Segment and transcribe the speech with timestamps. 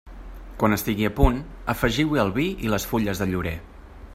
[0.61, 1.37] Quan estigui a punt,
[1.73, 3.57] afegiu-hi el vi i les fulles de llorer.